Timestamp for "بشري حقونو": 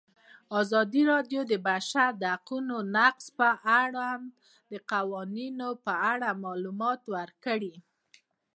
1.67-2.75